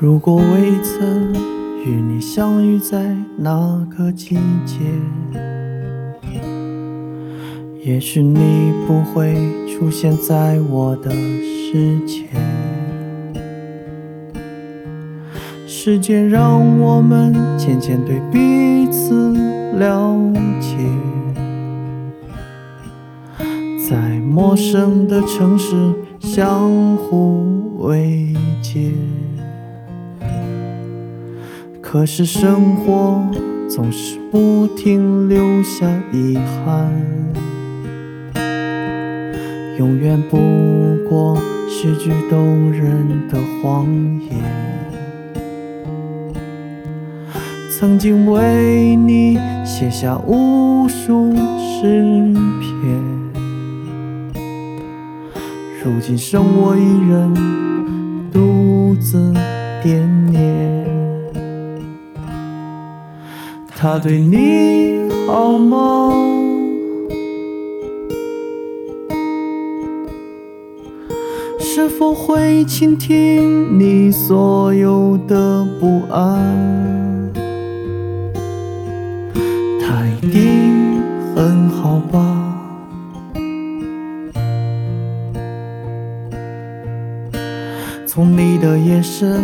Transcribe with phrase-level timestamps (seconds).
[0.00, 1.34] 如果未曾
[1.84, 5.47] 与你相遇，在那个季节。
[7.80, 9.34] 也许你不会
[9.66, 12.24] 出现在我的世界。
[15.66, 19.32] 时间让我们渐渐对彼此
[19.78, 20.18] 了
[20.60, 20.76] 解，
[23.88, 25.74] 在陌生的城市
[26.20, 28.92] 相互慰藉。
[31.80, 33.24] 可是生活
[33.66, 36.92] 总是不停留下遗憾，
[39.78, 40.36] 永远不
[41.08, 43.86] 过是句动人的谎
[44.28, 44.42] 言。
[47.70, 53.00] 曾经为你写下无数诗篇，
[55.84, 57.32] 如今剩我一人
[58.32, 59.32] 独自
[59.80, 60.84] 惦念。
[63.76, 66.47] 他对你好吗？
[71.80, 77.32] 是否会倾听你所有的不安？
[79.80, 81.00] 他一定
[81.36, 82.18] 很好吧。
[88.04, 89.40] 从你的眼神，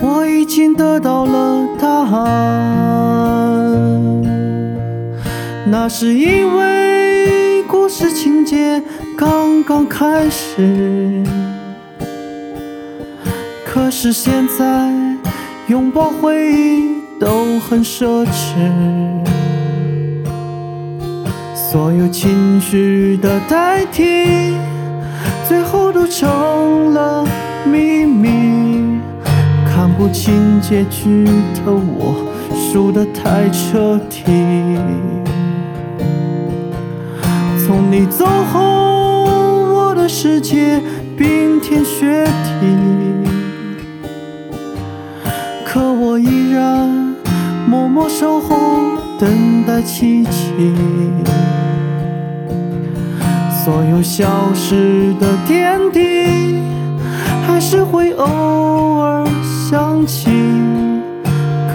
[0.00, 2.24] 我已经得到了答案。
[5.66, 8.82] 那是因为故事情节
[9.18, 11.22] 刚刚开始，
[13.88, 14.92] 可是现在
[15.68, 18.52] 拥抱回忆都很奢侈。
[21.54, 24.52] 所有情绪的代替，
[25.48, 27.26] 最后都成了
[27.64, 29.00] 秘密。
[29.64, 31.24] 看不清结局
[31.64, 32.14] 的我，
[32.52, 34.22] 输得太彻底。
[37.66, 38.60] 从你走后，
[39.72, 40.78] 我的世界
[41.16, 42.26] 冰天雪
[42.60, 43.27] 地，
[48.18, 48.56] 守候，
[49.16, 50.74] 等待奇迹。
[53.64, 56.58] 所有消失的点滴，
[57.46, 58.24] 还是会偶
[58.98, 59.24] 尔
[59.70, 60.32] 想起，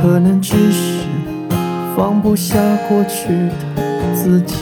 [0.01, 1.05] 可能只是
[1.95, 2.59] 放不下
[2.89, 3.29] 过去
[3.77, 4.55] 的自己。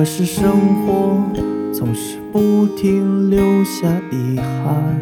[0.00, 0.50] 可是生
[0.86, 1.22] 活
[1.74, 4.98] 总是不停留下遗憾，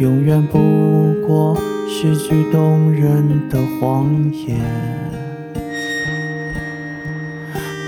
[0.00, 0.58] 永远不
[1.24, 1.56] 过
[1.86, 4.58] 是句动人的谎言。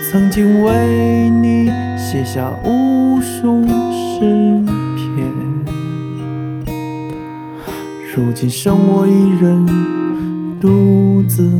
[0.09, 1.67] 曾经为你
[1.99, 4.65] 写下无数诗
[4.95, 5.27] 篇，
[8.15, 9.67] 如今剩我一人
[10.61, 11.51] 独自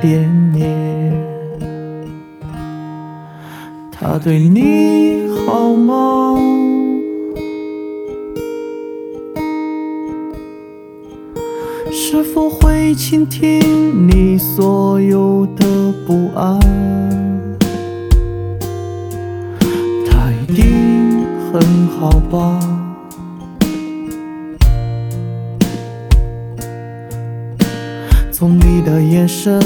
[0.00, 1.03] 惦念。
[4.06, 6.36] 他对你好吗？
[11.90, 15.64] 是否会倾听你所有的
[16.06, 16.60] 不安？
[20.06, 22.60] 他一定很好吧？
[28.30, 29.58] 从你的眼神，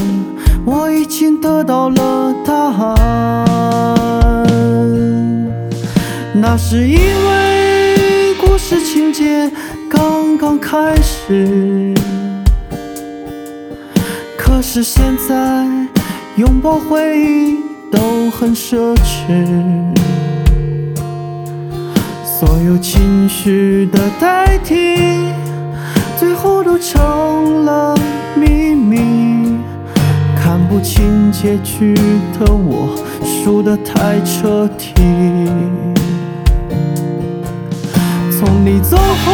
[0.65, 3.98] 我已经得到了答案。
[6.41, 9.51] 那是因为故事情节
[9.89, 11.93] 刚刚开始，
[14.37, 15.67] 可是现在
[16.37, 17.57] 拥抱回忆
[17.91, 19.45] 都很奢侈，
[22.23, 24.95] 所有情绪的代替，
[26.17, 27.93] 最后都成了
[28.35, 29.57] 秘密。
[30.41, 31.93] 看不清结局
[32.39, 34.93] 的我，输得太彻底。
[38.63, 39.31] 你走后，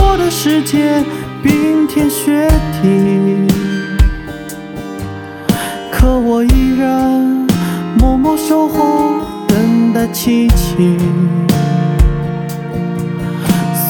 [0.00, 1.02] 我的世界
[1.42, 2.46] 冰天雪
[2.82, 3.46] 地，
[5.90, 7.46] 可我依然
[7.98, 10.06] 默默守候，等待。
[10.12, 10.98] 奇迹。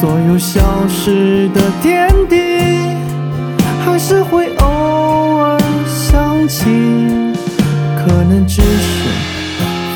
[0.00, 2.36] 所有消失的点滴，
[3.84, 4.66] 还是会偶
[5.38, 6.64] 尔想起，
[7.96, 9.08] 可能只是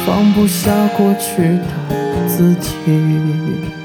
[0.05, 3.76] 放不下过去的自己。